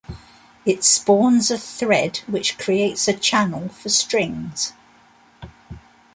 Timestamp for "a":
1.51-1.59, 3.07-3.13